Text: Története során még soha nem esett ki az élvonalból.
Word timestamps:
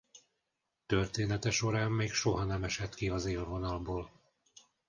Története 0.85 1.49
során 1.51 1.91
még 1.91 2.11
soha 2.11 2.43
nem 2.43 2.63
esett 2.63 2.93
ki 2.95 3.09
az 3.09 3.25
élvonalból. 3.25 4.11